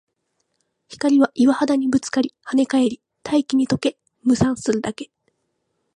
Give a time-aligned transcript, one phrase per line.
[0.89, 5.11] 光は岩肌にぶつかり、跳ね返り、大気に溶け、霧散するだけ